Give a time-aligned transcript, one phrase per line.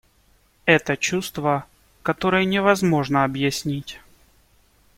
[0.65, 1.67] Это чувство,
[2.01, 3.99] которое невозможно объяснить.